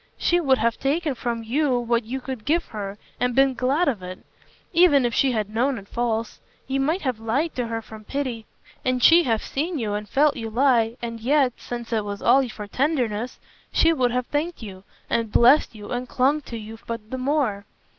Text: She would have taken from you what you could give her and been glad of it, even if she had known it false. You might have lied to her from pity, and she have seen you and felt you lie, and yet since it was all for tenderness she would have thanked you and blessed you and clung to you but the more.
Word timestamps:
She 0.17 0.39
would 0.39 0.57
have 0.57 0.79
taken 0.79 1.13
from 1.13 1.43
you 1.43 1.77
what 1.77 2.05
you 2.05 2.21
could 2.21 2.43
give 2.43 2.65
her 2.69 2.97
and 3.19 3.35
been 3.35 3.53
glad 3.53 3.87
of 3.87 4.01
it, 4.01 4.17
even 4.73 5.05
if 5.05 5.13
she 5.13 5.31
had 5.33 5.47
known 5.53 5.77
it 5.77 5.87
false. 5.87 6.39
You 6.65 6.79
might 6.79 7.03
have 7.03 7.19
lied 7.19 7.53
to 7.53 7.67
her 7.67 7.83
from 7.83 8.05
pity, 8.05 8.47
and 8.83 9.03
she 9.03 9.25
have 9.25 9.43
seen 9.43 9.77
you 9.77 9.93
and 9.93 10.09
felt 10.09 10.35
you 10.35 10.49
lie, 10.49 10.97
and 11.03 11.19
yet 11.19 11.53
since 11.57 11.93
it 11.93 12.03
was 12.03 12.19
all 12.23 12.49
for 12.49 12.65
tenderness 12.65 13.39
she 13.71 13.93
would 13.93 14.09
have 14.09 14.25
thanked 14.25 14.63
you 14.63 14.85
and 15.07 15.31
blessed 15.31 15.75
you 15.75 15.91
and 15.91 16.09
clung 16.09 16.41
to 16.49 16.57
you 16.57 16.79
but 16.87 17.11
the 17.11 17.19
more. 17.19 17.67